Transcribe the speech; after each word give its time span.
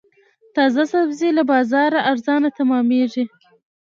تازه 0.55 0.83
سبزي 0.93 1.29
له 1.37 1.43
بازاره 1.51 1.99
ارزانه 2.11 2.49
تمامېږي. 2.59 3.23